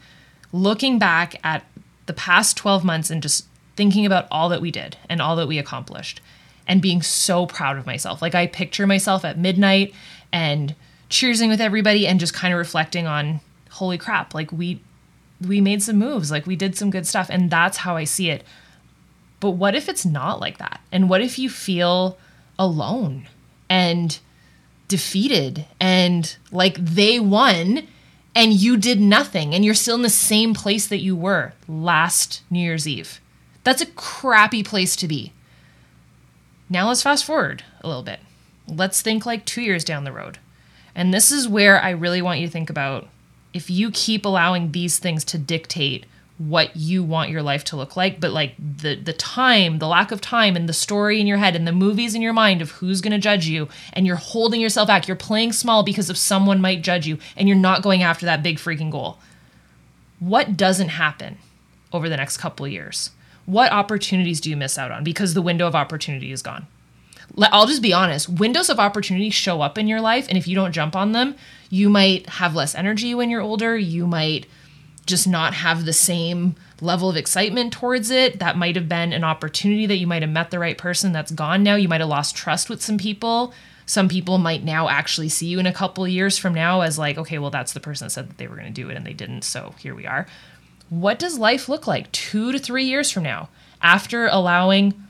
looking 0.50 0.99
back 0.99 1.38
at 1.44 1.64
the 2.06 2.14
past 2.14 2.56
12 2.56 2.85
months 2.85 3.11
and 3.11 3.23
just 3.23 3.47
thinking 3.76 4.06
about 4.06 4.26
all 4.31 4.49
that 4.49 4.62
we 4.62 4.70
did 4.70 4.97
and 5.11 5.20
all 5.20 5.37
that 5.37 5.47
we 5.47 5.59
accomplished 5.59 6.23
and 6.67 6.81
being 6.81 7.02
so 7.02 7.47
proud 7.47 7.76
of 7.76 7.87
myself. 7.87 8.23
Like 8.23 8.35
I 8.35 8.47
picture 8.47 8.87
myself 8.87 9.25
at 9.25 9.38
midnight 9.38 9.94
and 10.32 10.75
cheersing 11.11 11.49
with 11.49 11.61
everybody 11.61 12.06
and 12.06 12.20
just 12.20 12.35
kind 12.35 12.53
of 12.53 12.58
reflecting 12.58 13.06
on 13.06 13.41
holy 13.70 13.99
crap, 13.99 14.35
like 14.35 14.53
we 14.53 14.81
we 15.47 15.61
made 15.61 15.82
some 15.82 15.97
moves, 15.97 16.31
like 16.31 16.47
we 16.47 16.56
did 16.56 16.76
some 16.76 16.91
good 16.91 17.06
stuff 17.06 17.29
and 17.31 17.50
that's 17.50 17.79
how 17.79 17.97
I 17.97 18.05
see 18.05 18.31
it. 18.31 18.43
But 19.38 19.50
what 19.50 19.75
if 19.75 19.88
it's 19.88 20.06
not 20.06 20.41
like 20.41 20.58
that? 20.58 20.81
And 20.91 21.11
what 21.11 21.20
if 21.20 21.38
you 21.38 21.50
feel 21.50 22.17
alone 22.58 23.29
and 23.69 24.19
defeated 24.88 25.67
and 25.81 26.37
like 26.50 26.76
they 26.76 27.20
won 27.20 27.87
and 28.35 28.52
you 28.52 28.76
did 28.76 29.00
nothing 29.00 29.55
and 29.55 29.64
you're 29.64 29.75
still 29.75 29.97
in 29.97 30.02
the 30.02 30.11
same 30.11 30.55
place 30.55 30.87
that 30.87 31.00
you 31.00 31.17
were 31.17 31.52
last 31.67 32.43
New 32.50 32.61
Year's 32.61 32.87
Eve. 32.87 33.20
That's 33.64 33.82
a 33.82 33.87
crappy 33.87 34.62
place 34.62 34.94
to 34.97 35.09
be. 35.09 35.32
Now 36.69 36.88
let's 36.88 37.02
fast 37.02 37.25
forward 37.25 37.64
a 37.81 37.88
little 37.88 38.02
bit. 38.02 38.20
Let's 38.69 39.02
think 39.02 39.26
like 39.26 39.44
two 39.44 39.62
years 39.62 39.85
down 39.85 40.05
the 40.05 40.12
road. 40.12 40.38
And 40.97 41.15
this 41.15 41.31
is 41.31 41.47
where 41.47 41.81
I 41.81 41.91
really 41.91 42.21
want 42.21 42.41
you 42.41 42.47
to 42.47 42.53
think 42.53 42.71
about 42.71 43.07
if 43.55 43.71
you 43.71 43.93
keep 43.93 44.25
allowing 44.25 44.73
these 44.73 44.99
things 44.99 45.25
to 45.27 45.39
dictate 45.39 46.07
what 46.39 46.77
you 46.77 47.03
want 47.03 47.31
your 47.31 47.43
life 47.43 47.65
to 47.65 47.77
look 47.77 47.97
like 47.97 48.21
but 48.21 48.31
like 48.31 48.55
the 48.59 48.95
the 48.95 49.13
time 49.15 49.79
the 49.79 49.89
lack 49.89 50.13
of 50.13 50.21
time 50.21 50.55
and 50.55 50.69
the 50.69 50.73
story 50.73 51.19
in 51.19 51.27
your 51.27 51.39
head 51.39 51.57
and 51.57 51.67
the 51.67 51.73
movies 51.73 52.15
in 52.15 52.21
your 52.21 52.35
mind 52.35 52.61
of 52.61 52.73
who's 52.73 53.01
going 53.01 53.11
to 53.13 53.19
judge 53.19 53.47
you 53.47 53.67
and 53.95 54.07
you're 54.07 54.17
holding 54.17 54.61
yourself 54.61 54.87
back 54.87 55.09
you're 55.09 55.17
playing 55.17 55.51
small 55.51 55.83
because 55.83 56.11
of 56.11 56.19
someone 56.19 56.61
might 56.61 56.83
judge 56.83 57.07
you 57.07 57.17
and 57.39 57.49
you're 57.49 57.57
not 57.57 57.81
going 57.83 58.03
after 58.03 58.27
that 58.27 58.43
big 58.43 58.59
freaking 58.59 58.91
goal. 58.91 59.19
What 60.19 60.57
doesn't 60.59 60.91
happen 60.91 61.39
over 61.91 62.09
the 62.09 62.17
next 62.19 62.37
couple 62.37 62.69
years? 62.69 63.11
What 63.47 63.73
opportunities 63.73 64.41
do 64.41 64.51
you 64.51 64.57
miss 64.57 64.77
out 64.77 64.91
on 64.91 65.05
because 65.05 65.33
the 65.33 65.41
window 65.41 65.67
of 65.67 65.75
opportunity 65.75 66.33
is 66.33 66.43
gone 66.43 66.67
I'll 67.38 67.67
just 67.67 67.82
be 67.82 67.93
honest, 67.93 68.28
windows 68.28 68.70
of 68.70 68.78
opportunity 68.78 69.31
show 69.31 69.61
up 69.61 69.78
in 69.78 69.88
your 69.88 70.00
life. 70.00 70.26
And 70.28 70.38
if 70.38 70.49
you 70.49 70.55
don't 70.55 70.73
jump 70.73 70.96
on 70.96 71.12
them, 71.12 71.34
you 71.69 71.88
might 71.88 72.28
have 72.28 72.55
less 72.55 72.75
energy 72.75 73.14
when 73.14 73.31
you're 73.31 73.43
older. 73.43 73.76
You 73.76 74.06
might 74.06 74.46
just 75.06 75.28
not 75.28 75.55
have 75.55 75.84
the 75.84 75.93
same 75.93 76.56
level 76.81 77.08
of 77.08 77.17
excitement 77.17 77.73
towards 77.73 78.11
it. 78.11 78.38
That 78.38 78.56
might 78.56 78.76
have 78.76 78.88
been 78.88 79.12
an 79.12 79.25
opportunity 79.25 79.87
that 79.87 79.96
you 79.96 80.06
might 80.06 80.23
have 80.23 80.31
met 80.31 80.50
the 80.50 80.58
right 80.58 80.76
person 80.76 81.12
that's 81.12 81.31
gone 81.31 81.62
now. 81.62 81.76
You 81.76 81.88
might 81.88 82.00
have 82.00 82.11
lost 82.11 82.37
trust 82.37 82.69
with 82.69 82.82
some 82.82 82.99
people. 82.99 83.52
Some 83.87 84.08
people 84.08 84.38
might 84.38 84.64
now 84.64 84.88
actually 84.88 85.28
see 85.28 85.46
you 85.46 85.61
in 85.61 85.67
a 85.67 85.73
couple 85.73 86.06
years 86.08 86.37
from 86.37 86.55
now 86.55 86.81
as 86.81 86.99
like, 86.99 87.19
okay, 87.19 87.38
well, 87.38 87.50
that's 87.50 87.73
the 87.73 87.81
person 87.81 88.06
that 88.06 88.11
said 88.11 88.28
that 88.28 88.38
they 88.38 88.49
were 88.49 88.56
going 88.56 88.67
to 88.67 88.73
do 88.73 88.90
it 88.90 88.96
and 88.96 89.06
they 89.06 89.12
didn't. 89.12 89.43
So 89.43 89.75
here 89.78 89.94
we 89.94 90.06
are. 90.06 90.26
What 90.88 91.19
does 91.19 91.38
life 91.38 91.69
look 91.69 91.87
like 91.87 92.11
two 92.11 92.50
to 92.50 92.58
three 92.58 92.84
years 92.84 93.11
from 93.11 93.23
now 93.23 93.49
after 93.81 94.26
allowing 94.26 95.06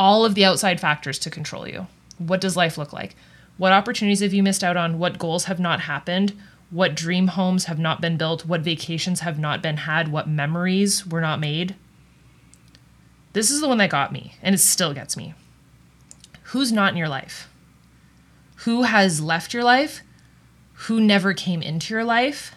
all 0.00 0.24
of 0.24 0.34
the 0.34 0.44
outside 0.44 0.80
factors 0.80 1.18
to 1.20 1.30
control 1.30 1.68
you? 1.68 1.86
What 2.18 2.40
does 2.40 2.56
life 2.56 2.78
look 2.78 2.92
like? 2.92 3.14
What 3.56 3.72
opportunities 3.72 4.20
have 4.20 4.32
you 4.32 4.42
missed 4.42 4.64
out 4.64 4.76
on? 4.76 4.98
What 4.98 5.18
goals 5.18 5.44
have 5.44 5.60
not 5.60 5.82
happened? 5.82 6.32
what 6.70 6.94
dream 6.94 7.28
homes 7.28 7.64
have 7.64 7.78
not 7.78 8.00
been 8.00 8.16
built, 8.16 8.46
what 8.46 8.60
vacations 8.60 9.20
have 9.20 9.38
not 9.38 9.60
been 9.60 9.78
had, 9.78 10.10
what 10.10 10.28
memories 10.28 11.06
were 11.06 11.20
not 11.20 11.40
made. 11.40 11.74
This 13.32 13.50
is 13.50 13.60
the 13.60 13.68
one 13.68 13.78
that 13.78 13.90
got 13.90 14.12
me, 14.12 14.34
and 14.42 14.54
it 14.54 14.58
still 14.58 14.94
gets 14.94 15.16
me. 15.16 15.34
Who's 16.44 16.72
not 16.72 16.92
in 16.92 16.96
your 16.96 17.08
life? 17.08 17.48
Who 18.58 18.82
has 18.82 19.20
left 19.20 19.52
your 19.52 19.64
life? 19.64 20.02
Who 20.84 21.00
never 21.00 21.34
came 21.34 21.62
into 21.62 21.92
your 21.92 22.04
life? 22.04 22.54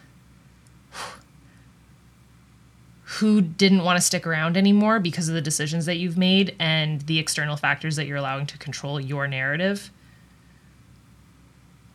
Who 3.19 3.41
didn't 3.41 3.83
want 3.83 3.97
to 3.97 4.01
stick 4.01 4.25
around 4.25 4.57
anymore 4.57 4.99
because 4.99 5.27
of 5.27 5.35
the 5.35 5.41
decisions 5.41 5.85
that 5.85 5.97
you've 5.97 6.17
made 6.17 6.55
and 6.59 7.01
the 7.01 7.19
external 7.19 7.57
factors 7.57 7.95
that 7.95 8.07
you're 8.07 8.17
allowing 8.17 8.45
to 8.47 8.57
control 8.57 8.99
your 8.99 9.27
narrative? 9.27 9.91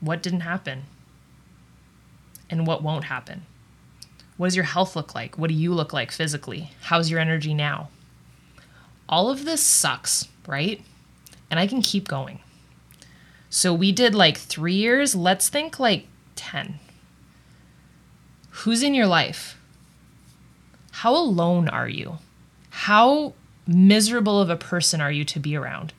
What 0.01 0.23
didn't 0.23 0.41
happen? 0.41 0.85
and 2.51 2.67
what 2.67 2.83
won't 2.83 3.05
happen? 3.05 3.43
What 4.37 4.49
does 4.49 4.57
your 4.57 4.65
health 4.65 4.95
look 4.95 5.15
like? 5.15 5.37
What 5.37 5.49
do 5.49 5.55
you 5.55 5.75
look 5.75 5.93
like 5.93 6.13
physically? 6.13 6.71
How's 6.83 7.11
your 7.11 7.21
energy 7.21 7.55
now? 7.55 7.89
All 9.09 9.31
of 9.31 9.45
this 9.45 9.63
sucks, 9.63 10.29
right? 10.47 10.83
And 11.51 11.59
I 11.59 11.67
can 11.67 11.83
keep 11.83 12.07
going. 12.07 12.41
So 13.51 13.73
we 13.73 13.93
did 13.93 14.15
like 14.15 14.37
three 14.37 14.75
years. 14.75 15.15
Let's 15.15 15.49
think 15.49 15.81
like 15.81 16.07
10. 16.37 16.79
Who's 18.51 18.83
in 18.83 18.95
your 18.95 19.07
life? 19.07 19.58
How 21.03 21.15
alone 21.15 21.69
are 21.69 21.89
you? 21.89 22.19
How 22.71 23.35
miserable 23.67 24.41
of 24.41 24.51
a 24.51 24.57
person 24.57 25.01
are 25.01 25.13
you 25.13 25.25
to 25.27 25.39
be 25.39 25.55
around? 25.55 25.93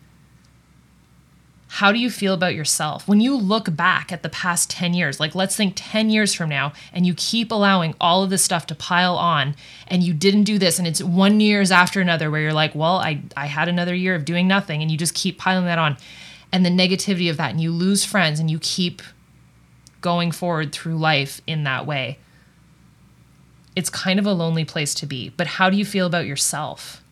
how 1.74 1.92
do 1.92 2.00
you 2.00 2.10
feel 2.10 2.34
about 2.34 2.56
yourself 2.56 3.08
when 3.08 3.22
you 3.22 3.38
look 3.38 3.76
back 3.76 4.12
at 4.12 4.24
the 4.24 4.30
past 4.30 4.72
10 4.72 4.96
years 4.96 5.20
like 5.20 5.36
let's 5.36 5.56
think 5.56 5.74
10 5.76 6.10
years 6.10 6.34
from 6.34 6.50
now 6.50 6.74
and 6.92 7.06
you 7.06 7.14
keep 7.14 7.52
allowing 7.52 7.94
all 8.02 8.24
of 8.24 8.32
this 8.32 8.44
stuff 8.44 8.66
to 8.66 8.74
pile 8.74 9.16
on 9.16 9.56
and 9.88 10.02
you 10.02 10.12
didn't 10.12 10.46
do 10.46 10.58
this 10.58 10.80
and 10.80 10.88
it's 10.88 11.04
one 11.04 11.40
years 11.40 11.72
after 11.72 12.02
another 12.02 12.32
where 12.32 12.42
you're 12.42 12.54
like 12.54 12.74
well 12.74 12.96
i 12.96 13.22
i 13.38 13.46
had 13.46 13.70
another 13.70 13.94
year 13.94 14.16
of 14.16 14.26
doing 14.26 14.48
nothing 14.48 14.82
and 14.82 14.90
you 14.90 14.98
just 14.98 15.14
keep 15.14 15.38
piling 15.38 15.66
that 15.66 15.78
on 15.78 15.96
and 16.52 16.66
the 16.66 16.72
negativity 16.72 17.30
of 17.30 17.38
that 17.38 17.52
and 17.52 17.62
you 17.62 17.72
lose 17.72 18.04
friends 18.04 18.40
and 18.40 18.50
you 18.50 18.58
keep 18.64 19.04
going 20.02 20.32
forward 20.32 20.72
through 20.72 20.98
life 20.98 21.40
in 21.46 21.66
that 21.66 21.86
way 21.86 22.18
it's 23.76 23.90
kind 23.90 24.20
of 24.20 24.26
a 24.26 24.34
lonely 24.34 24.66
place 24.66 24.94
to 24.94 25.06
be 25.06 25.30
but 25.38 25.48
how 25.48 25.70
do 25.70 25.78
you 25.78 25.86
feel 25.86 26.06
about 26.06 26.26
yourself 26.26 27.04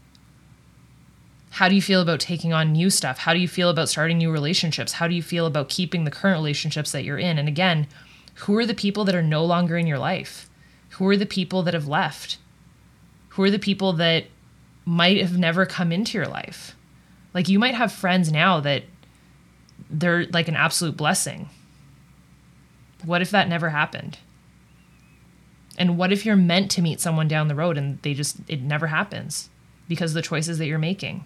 how 1.58 1.68
do 1.68 1.74
you 1.74 1.82
feel 1.82 2.02
about 2.02 2.20
taking 2.20 2.54
on 2.54 2.72
new 2.72 2.92
stuff? 2.92 3.18
How 3.18 3.34
do 3.34 3.40
you 3.40 3.48
feel 3.48 3.72
about 3.72 3.90
starting 3.90 4.20
new 4.20 4.30
relationships? 4.30 4.94
How 4.94 5.08
do 5.08 5.16
you 5.16 5.24
feel 5.24 5.48
about 5.48 5.70
keeping 5.70 6.04
the 6.04 6.12
current 6.12 6.38
relationships 6.38 6.92
that 6.92 7.04
you're 7.04 7.18
in? 7.18 7.40
And 7.40 7.48
again, 7.48 7.88
who 8.42 8.56
are 8.58 8.66
the 8.68 8.76
people 8.76 9.04
that 9.06 9.16
are 9.16 9.24
no 9.24 9.44
longer 9.44 9.76
in 9.76 9.88
your 9.88 9.98
life? 9.98 10.48
Who 10.92 11.08
are 11.08 11.18
the 11.18 11.26
people 11.26 11.64
that 11.64 11.74
have 11.74 11.88
left? 11.88 12.38
Who 13.30 13.44
are 13.44 13.50
the 13.50 13.58
people 13.58 13.94
that 13.94 14.26
might 14.86 15.20
have 15.20 15.40
never 15.40 15.66
come 15.66 15.92
into 15.92 16.16
your 16.16 16.28
life? 16.28 16.76
Like 17.34 17.50
you 17.50 17.58
might 17.58 17.74
have 17.74 17.92
friends 17.92 18.32
now 18.32 18.60
that 18.60 18.84
they're 19.90 20.28
like 20.28 20.48
an 20.48 20.56
absolute 20.56 20.96
blessing. 20.96 21.50
What 23.04 23.24
if 23.24 23.32
that 23.32 23.50
never 23.50 23.70
happened? 23.70 24.20
And 25.78 25.98
what 25.98 26.12
if 26.12 26.26
you're 26.26 26.36
meant 26.36 26.72
to 26.72 26.82
meet 26.82 27.00
someone 27.00 27.28
down 27.28 27.48
the 27.48 27.56
road 27.56 27.78
and 27.78 28.02
they 28.02 28.14
just, 28.14 28.38
it 28.48 28.62
never 28.62 28.88
happens 28.88 29.50
because 29.88 30.12
of 30.12 30.16
the 30.16 30.22
choices 30.22 30.58
that 30.58 30.66
you're 30.66 30.80
making? 30.80 31.24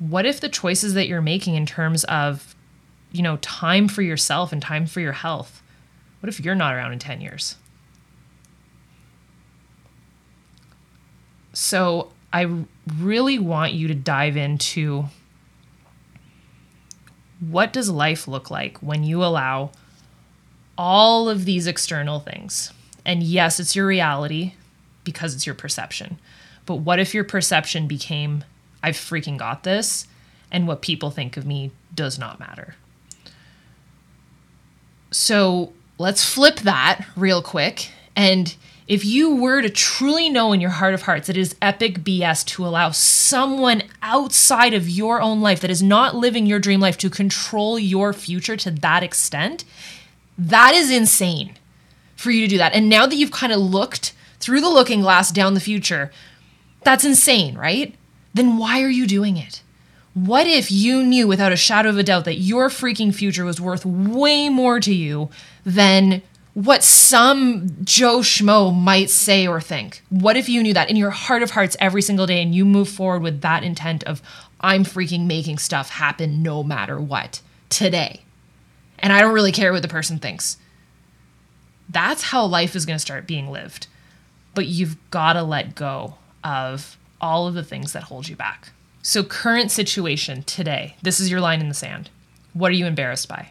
what 0.00 0.24
if 0.24 0.40
the 0.40 0.48
choices 0.48 0.94
that 0.94 1.06
you're 1.06 1.20
making 1.20 1.54
in 1.54 1.66
terms 1.66 2.04
of, 2.04 2.56
you 3.12 3.22
know, 3.22 3.36
time 3.36 3.86
for 3.86 4.00
yourself 4.02 4.50
and 4.50 4.60
time 4.62 4.86
for 4.86 5.00
your 5.00 5.12
health, 5.12 5.62
what 6.20 6.28
if 6.28 6.40
you're 6.40 6.54
not 6.54 6.74
around 6.74 6.92
in 6.92 6.98
10 6.98 7.20
years? 7.20 7.56
So 11.52 12.12
I 12.32 12.64
really 12.96 13.38
want 13.38 13.74
you 13.74 13.88
to 13.88 13.94
dive 13.94 14.36
into 14.36 15.04
what 17.40 17.72
does 17.72 17.90
life 17.90 18.26
look 18.26 18.50
like 18.50 18.78
when 18.78 19.04
you 19.04 19.22
allow 19.22 19.72
all 20.80 21.28
of 21.28 21.44
these 21.44 21.66
external 21.66 22.20
things? 22.20 22.72
And 23.04 23.22
yes, 23.22 23.60
it's 23.60 23.76
your 23.76 23.86
reality 23.86 24.54
because 25.04 25.34
it's 25.34 25.44
your 25.44 25.54
perception. 25.54 26.18
But 26.64 26.76
what 26.76 26.98
if 26.98 27.12
your 27.12 27.24
perception 27.24 27.86
became, 27.86 28.44
I've 28.82 28.96
freaking 28.96 29.36
got 29.36 29.62
this, 29.62 30.06
and 30.50 30.66
what 30.66 30.80
people 30.80 31.10
think 31.10 31.36
of 31.36 31.44
me 31.44 31.70
does 31.94 32.18
not 32.18 32.40
matter? 32.40 32.76
So 35.10 35.74
let's 35.98 36.24
flip 36.24 36.60
that 36.60 37.04
real 37.14 37.42
quick 37.42 37.90
and 38.16 38.56
if 38.90 39.04
you 39.04 39.36
were 39.36 39.62
to 39.62 39.70
truly 39.70 40.28
know 40.28 40.52
in 40.52 40.60
your 40.60 40.70
heart 40.70 40.94
of 40.94 41.02
hearts 41.02 41.28
that 41.28 41.36
it 41.36 41.40
is 41.40 41.54
epic 41.62 42.00
BS 42.00 42.44
to 42.46 42.66
allow 42.66 42.90
someone 42.90 43.84
outside 44.02 44.74
of 44.74 44.88
your 44.88 45.22
own 45.22 45.40
life 45.40 45.60
that 45.60 45.70
is 45.70 45.80
not 45.80 46.16
living 46.16 46.44
your 46.44 46.58
dream 46.58 46.80
life 46.80 46.98
to 46.98 47.08
control 47.08 47.78
your 47.78 48.12
future 48.12 48.56
to 48.56 48.70
that 48.72 49.04
extent, 49.04 49.64
that 50.40 50.74
is 50.74 50.90
insane 50.90 51.56
for 52.16 52.30
you 52.30 52.42
to 52.42 52.48
do 52.48 52.58
that. 52.58 52.72
And 52.72 52.88
now 52.88 53.06
that 53.06 53.16
you've 53.16 53.30
kind 53.30 53.52
of 53.52 53.60
looked 53.60 54.14
through 54.38 54.60
the 54.60 54.70
looking 54.70 55.02
glass 55.02 55.30
down 55.30 55.54
the 55.54 55.60
future, 55.60 56.10
that's 56.82 57.04
insane, 57.04 57.56
right? 57.56 57.94
Then 58.32 58.56
why 58.56 58.82
are 58.82 58.88
you 58.88 59.06
doing 59.06 59.36
it? 59.36 59.62
What 60.14 60.46
if 60.46 60.72
you 60.72 61.02
knew 61.02 61.28
without 61.28 61.52
a 61.52 61.56
shadow 61.56 61.90
of 61.90 61.98
a 61.98 62.02
doubt 62.02 62.24
that 62.24 62.38
your 62.38 62.68
freaking 62.68 63.14
future 63.14 63.44
was 63.44 63.60
worth 63.60 63.84
way 63.84 64.48
more 64.48 64.80
to 64.80 64.94
you 64.94 65.30
than 65.64 66.22
what 66.54 66.82
some 66.82 67.68
Joe 67.84 68.18
Schmo 68.18 68.74
might 68.76 69.08
say 69.08 69.46
or 69.46 69.60
think. 69.60 70.02
What 70.10 70.36
if 70.36 70.48
you 70.48 70.62
knew 70.62 70.74
that 70.74 70.90
in 70.90 70.96
your 70.96 71.10
heart 71.10 71.42
of 71.42 71.52
hearts 71.52 71.76
every 71.78 72.02
single 72.02 72.26
day 72.26 72.42
and 72.42 72.54
you 72.54 72.64
move 72.64 72.88
forward 72.88 73.22
with 73.22 73.40
that 73.42 73.62
intent 73.62 74.02
of, 74.04 74.20
I'm 74.60 74.84
freaking 74.84 75.26
making 75.26 75.58
stuff 75.58 75.90
happen 75.90 76.42
no 76.42 76.62
matter 76.62 77.00
what 77.00 77.40
today? 77.68 78.24
And 79.00 79.12
I 79.12 79.20
don't 79.20 79.34
really 79.34 79.52
care 79.52 79.72
what 79.72 79.82
the 79.82 79.88
person 79.88 80.18
thinks. 80.18 80.56
That's 81.88 82.24
how 82.24 82.44
life 82.46 82.76
is 82.76 82.86
going 82.86 82.96
to 82.96 83.00
start 83.00 83.26
being 83.26 83.50
lived. 83.50 83.86
But 84.54 84.66
you've 84.66 84.96
got 85.10 85.34
to 85.34 85.42
let 85.42 85.74
go 85.74 86.14
of 86.44 86.96
all 87.20 87.46
of 87.46 87.54
the 87.54 87.64
things 87.64 87.92
that 87.92 88.04
hold 88.04 88.28
you 88.28 88.36
back. 88.36 88.70
So, 89.02 89.22
current 89.22 89.70
situation 89.70 90.42
today, 90.42 90.96
this 91.02 91.20
is 91.20 91.30
your 91.30 91.40
line 91.40 91.60
in 91.60 91.68
the 91.68 91.74
sand. 91.74 92.10
What 92.52 92.70
are 92.70 92.74
you 92.74 92.86
embarrassed 92.86 93.28
by? 93.28 93.50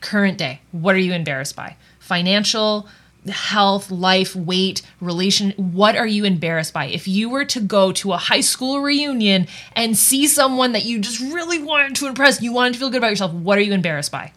Current 0.00 0.36
day, 0.36 0.60
what 0.72 0.94
are 0.94 0.98
you 0.98 1.12
embarrassed 1.12 1.56
by? 1.56 1.76
financial, 2.02 2.88
health, 3.26 3.90
life, 3.90 4.34
weight, 4.34 4.82
relation, 5.00 5.52
what 5.52 5.96
are 5.96 6.06
you 6.06 6.24
embarrassed 6.24 6.74
by? 6.74 6.86
If 6.86 7.06
you 7.06 7.30
were 7.30 7.44
to 7.46 7.60
go 7.60 7.92
to 7.92 8.12
a 8.12 8.16
high 8.16 8.40
school 8.40 8.80
reunion 8.80 9.46
and 9.74 9.96
see 9.96 10.26
someone 10.26 10.72
that 10.72 10.84
you 10.84 10.98
just 10.98 11.20
really 11.20 11.62
wanted 11.62 11.96
to 11.96 12.08
impress, 12.08 12.42
you 12.42 12.52
wanted 12.52 12.74
to 12.74 12.80
feel 12.80 12.90
good 12.90 12.98
about 12.98 13.10
yourself, 13.10 13.32
what 13.32 13.56
are 13.56 13.62
you 13.62 13.72
embarrassed 13.72 14.10
by? 14.10 14.32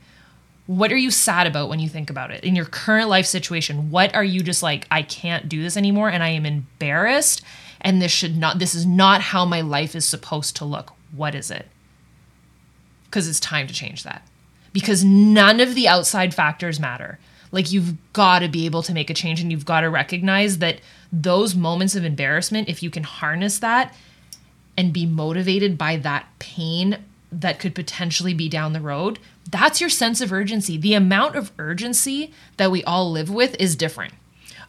What 0.67 0.91
are 0.91 0.97
you 0.97 1.11
sad 1.11 1.45
about 1.45 1.69
when 1.69 1.79
you 1.79 1.89
think 1.89 2.09
about 2.09 2.31
it? 2.31 2.43
In 2.43 2.55
your 2.55 2.65
current 2.65 3.07
life 3.07 3.25
situation, 3.25 3.91
what 3.91 4.15
are 4.15 4.23
you 4.23 4.41
just 4.41 4.63
like, 4.63 4.87
I 4.89 5.03
can't 5.03 5.47
do 5.47 5.61
this 5.61 5.77
anymore 5.77 6.09
and 6.09 6.23
I 6.23 6.29
am 6.29 6.45
embarrassed 6.45 7.43
and 7.81 8.01
this 8.01 8.11
should 8.11 8.35
not 8.35 8.57
this 8.57 8.73
is 8.73 8.85
not 8.85 9.21
how 9.21 9.45
my 9.45 9.61
life 9.61 9.95
is 9.95 10.05
supposed 10.05 10.55
to 10.55 10.65
look. 10.65 10.93
What 11.11 11.35
is 11.35 11.51
it? 11.51 11.67
Cuz 13.11 13.27
it's 13.27 13.39
time 13.39 13.67
to 13.67 13.73
change 13.73 14.03
that. 14.03 14.27
Because 14.73 15.03
none 15.03 15.59
of 15.59 15.75
the 15.75 15.87
outside 15.87 16.33
factors 16.33 16.79
matter. 16.79 17.19
Like 17.51 17.71
you've 17.71 17.93
got 18.11 18.39
to 18.39 18.47
be 18.47 18.65
able 18.65 18.81
to 18.83 18.93
make 18.93 19.09
a 19.09 19.13
change 19.13 19.39
and 19.39 19.51
you've 19.51 19.65
got 19.65 19.81
to 19.81 19.89
recognize 19.89 20.57
that 20.57 20.81
those 21.13 21.55
moments 21.55 21.95
of 21.95 22.03
embarrassment, 22.03 22.67
if 22.67 22.81
you 22.81 22.89
can 22.89 23.03
harness 23.03 23.59
that 23.59 23.93
and 24.75 24.91
be 24.91 25.05
motivated 25.05 25.77
by 25.77 25.95
that 25.97 26.25
pain 26.39 26.97
that 27.31 27.59
could 27.59 27.75
potentially 27.75 28.33
be 28.33 28.49
down 28.49 28.73
the 28.73 28.81
road, 28.81 29.19
that's 29.49 29.81
your 29.81 29.89
sense 29.89 30.21
of 30.21 30.31
urgency. 30.31 30.77
The 30.77 30.93
amount 30.93 31.35
of 31.35 31.51
urgency 31.59 32.33
that 32.57 32.71
we 32.71 32.83
all 32.83 33.11
live 33.11 33.29
with 33.29 33.55
is 33.59 33.75
different. 33.75 34.13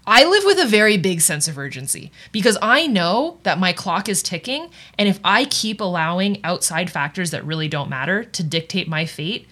I 0.08 0.24
live 0.24 0.44
with 0.44 0.60
a 0.60 0.66
very 0.68 0.96
big 0.96 1.20
sense 1.20 1.48
of 1.48 1.58
urgency 1.58 2.12
because 2.30 2.56
I 2.62 2.86
know 2.86 3.38
that 3.42 3.58
my 3.58 3.72
clock 3.72 4.08
is 4.08 4.22
ticking. 4.22 4.70
And 4.96 5.08
if 5.08 5.18
I 5.24 5.46
keep 5.46 5.80
allowing 5.80 6.44
outside 6.44 6.90
factors 6.90 7.32
that 7.32 7.44
really 7.44 7.66
don't 7.66 7.90
matter 7.90 8.22
to 8.22 8.42
dictate 8.44 8.86
my 8.86 9.04
fate, 9.04 9.48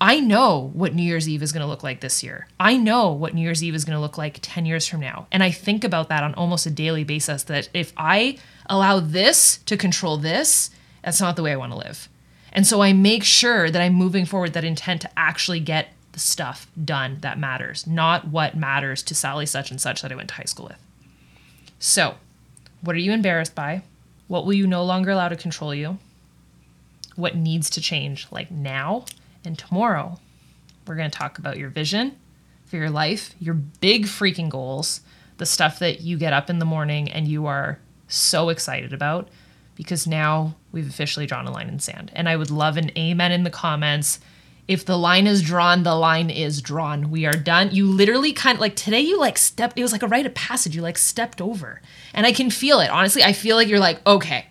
I 0.00 0.18
know 0.18 0.72
what 0.72 0.96
New 0.96 1.04
Year's 1.04 1.28
Eve 1.28 1.44
is 1.44 1.52
going 1.52 1.60
to 1.60 1.68
look 1.68 1.84
like 1.84 2.00
this 2.00 2.24
year. 2.24 2.48
I 2.58 2.76
know 2.76 3.12
what 3.12 3.34
New 3.34 3.42
Year's 3.42 3.62
Eve 3.62 3.76
is 3.76 3.84
going 3.84 3.94
to 3.94 4.00
look 4.00 4.18
like 4.18 4.40
10 4.42 4.66
years 4.66 4.84
from 4.88 4.98
now. 4.98 5.28
And 5.30 5.44
I 5.44 5.52
think 5.52 5.84
about 5.84 6.08
that 6.08 6.24
on 6.24 6.34
almost 6.34 6.66
a 6.66 6.70
daily 6.70 7.04
basis 7.04 7.44
that 7.44 7.68
if 7.72 7.92
I 7.96 8.38
allow 8.66 8.98
this 8.98 9.58
to 9.58 9.76
control 9.76 10.16
this, 10.16 10.70
that's 11.02 11.20
not 11.20 11.36
the 11.36 11.42
way 11.42 11.52
I 11.52 11.56
want 11.56 11.72
to 11.72 11.78
live. 11.78 12.08
And 12.52 12.66
so 12.66 12.82
I 12.82 12.92
make 12.92 13.24
sure 13.24 13.70
that 13.70 13.80
I'm 13.80 13.94
moving 13.94 14.26
forward 14.26 14.52
that 14.52 14.64
intent 14.64 15.00
to 15.02 15.10
actually 15.16 15.60
get 15.60 15.88
the 16.12 16.20
stuff 16.20 16.66
done 16.82 17.18
that 17.22 17.38
matters, 17.38 17.86
not 17.86 18.28
what 18.28 18.54
matters 18.54 19.02
to 19.04 19.14
Sally 19.14 19.46
such 19.46 19.70
and 19.70 19.80
such 19.80 20.02
that 20.02 20.12
I 20.12 20.14
went 20.14 20.28
to 20.28 20.34
high 20.34 20.44
school 20.44 20.66
with. 20.66 20.78
So, 21.78 22.16
what 22.82 22.94
are 22.94 23.00
you 23.00 23.12
embarrassed 23.12 23.54
by? 23.54 23.82
What 24.28 24.44
will 24.44 24.52
you 24.52 24.66
no 24.66 24.84
longer 24.84 25.10
allow 25.10 25.28
to 25.28 25.36
control 25.36 25.74
you? 25.74 25.98
What 27.16 27.36
needs 27.36 27.70
to 27.70 27.80
change, 27.80 28.26
like 28.30 28.50
now? 28.50 29.06
And 29.44 29.58
tomorrow, 29.58 30.18
we're 30.86 30.96
going 30.96 31.10
to 31.10 31.18
talk 31.18 31.38
about 31.38 31.58
your 31.58 31.70
vision 31.70 32.16
for 32.66 32.76
your 32.76 32.90
life, 32.90 33.34
your 33.40 33.54
big 33.54 34.06
freaking 34.06 34.48
goals, 34.48 35.00
the 35.38 35.46
stuff 35.46 35.78
that 35.78 36.00
you 36.00 36.18
get 36.18 36.32
up 36.32 36.48
in 36.50 36.58
the 36.58 36.64
morning 36.64 37.10
and 37.10 37.26
you 37.26 37.46
are 37.46 37.78
so 38.08 38.48
excited 38.48 38.92
about 38.92 39.28
because 39.74 40.06
now 40.06 40.56
we've 40.70 40.88
officially 40.88 41.26
drawn 41.26 41.46
a 41.46 41.52
line 41.52 41.68
in 41.68 41.78
sand. 41.78 42.10
And 42.14 42.28
I 42.28 42.36
would 42.36 42.50
love 42.50 42.76
an 42.76 42.90
amen 42.96 43.32
in 43.32 43.44
the 43.44 43.50
comments. 43.50 44.20
If 44.68 44.84
the 44.84 44.98
line 44.98 45.26
is 45.26 45.42
drawn, 45.42 45.82
the 45.82 45.94
line 45.94 46.30
is 46.30 46.62
drawn. 46.62 47.10
We 47.10 47.26
are 47.26 47.32
done. 47.32 47.70
You 47.72 47.86
literally 47.86 48.32
kind 48.32 48.56
of 48.56 48.60
like 48.60 48.76
today, 48.76 49.00
you 49.00 49.18
like 49.18 49.36
stepped, 49.36 49.78
it 49.78 49.82
was 49.82 49.92
like 49.92 50.02
a 50.02 50.08
rite 50.08 50.26
of 50.26 50.34
passage. 50.34 50.76
You 50.76 50.82
like 50.82 50.98
stepped 50.98 51.40
over. 51.40 51.82
And 52.14 52.26
I 52.26 52.32
can 52.32 52.50
feel 52.50 52.80
it. 52.80 52.90
Honestly, 52.90 53.24
I 53.24 53.32
feel 53.32 53.56
like 53.56 53.68
you're 53.68 53.80
like, 53.80 54.06
okay, 54.06 54.46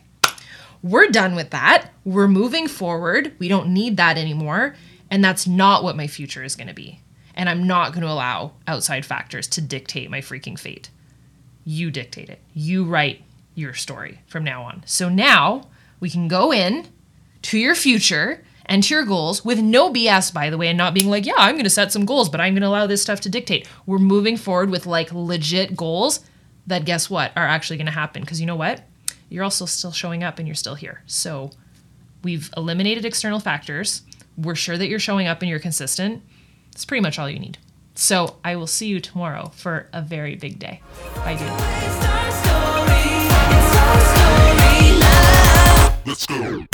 we're 0.84 1.08
done 1.08 1.36
with 1.36 1.52
that. 1.52 1.92
We're 2.04 2.28
moving 2.28 2.68
forward. 2.68 3.34
We 3.40 3.48
don't 3.48 3.74
need 3.74 3.98
that 3.98 4.18
anymore. 4.18 4.76
And 5.10 5.24
that's 5.24 5.48
not 5.48 5.84
what 5.84 5.96
my 5.96 6.08
future 6.08 6.44
is 6.44 6.56
going 6.56 6.68
to 6.68 6.74
be. 6.74 7.00
And 7.36 7.48
I'm 7.48 7.66
not 7.66 7.92
going 7.94 8.02
to 8.02 8.12
allow 8.12 8.54
outside 8.68 9.06
factors 9.06 9.48
to 9.50 9.62
dictate 9.62 10.10
my 10.10 10.22
freaking 10.22 10.60
fate. 10.60 10.90
You 11.64 11.92
dictate 11.92 12.30
it. 12.30 12.42
You 12.54 12.84
write 12.84 13.22
your 13.56 13.74
story 13.74 14.22
from 14.28 14.44
now 14.44 14.64
on. 14.64 14.84
So 14.86 15.10
now 15.10 15.68
we 16.00 16.10
can 16.10 16.28
go 16.28 16.52
in 16.52 16.88
to 17.44 17.58
your 17.58 17.76
future 17.76 18.44
and 18.66 18.84
to 18.84 18.94
your 18.94 19.06
goals 19.06 19.44
with 19.44 19.60
no 19.60 19.92
BS, 19.92 20.34
by 20.34 20.50
the 20.50 20.58
way, 20.58 20.68
and 20.68 20.78
not 20.78 20.94
being 20.94 21.10
like, 21.10 21.26
yeah, 21.26 21.34
I'm 21.38 21.56
going 21.56 21.64
to 21.66 21.70
set 21.70 21.92
some 21.92 22.06
goals, 22.06 22.30
but 22.30 22.40
I'm 22.40 22.54
going 22.54 22.62
to 22.62 22.68
allow 22.68 22.88
this 22.88 23.02
stuff 23.02 23.20
to 23.22 23.30
dictate. 23.30 23.68
We're 23.86 23.98
moving 23.98 24.38
forward 24.38 24.70
with 24.70 24.86
like 24.86 25.12
legit 25.12 25.76
goals 25.76 26.22
that, 26.68 26.86
guess 26.86 27.10
what, 27.10 27.32
are 27.36 27.48
actually 27.48 27.78
going 27.78 27.88
to 27.88 27.92
happen. 27.92 28.22
Because 28.22 28.40
you 28.40 28.46
know 28.46 28.56
what? 28.56 28.84
you're 29.32 29.46
also 29.46 29.66
still 29.66 29.94
showing 29.94 30.24
up 30.24 30.38
and 30.38 30.48
you're 30.48 30.56
still 30.56 30.76
here. 30.76 31.02
So 31.08 31.52
we've 32.22 32.52
eliminated 32.58 33.06
external 33.06 33.40
factors. 33.40 34.02
We're 34.38 34.56
sure 34.56 34.78
that 34.78 34.90
you're 34.90 35.00
showing 35.00 35.26
up 35.26 35.42
and 35.42 35.50
you're 35.50 35.60
consistent. 35.60 36.22
It's 36.74 36.84
pretty 36.84 37.02
much 37.02 37.18
all 37.18 37.30
you 37.30 37.40
need. 37.40 37.58
So 37.96 38.38
I 38.44 38.58
will 38.58 38.68
see 38.68 38.88
you 38.88 39.00
tomorrow 39.00 39.52
for 39.56 39.88
a 39.94 40.02
very 40.02 40.36
big 40.36 40.60
day. 40.60 40.82
Bye, 41.16 41.38
dude. 41.38 42.31
Let's 46.04 46.26
go. 46.26 46.66